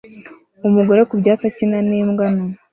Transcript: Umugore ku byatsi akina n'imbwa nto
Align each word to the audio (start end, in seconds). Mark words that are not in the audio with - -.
Umugore 0.67 1.01
ku 1.09 1.13
byatsi 1.21 1.43
akina 1.49 1.77
n'imbwa 1.89 2.25
nto 2.33 2.45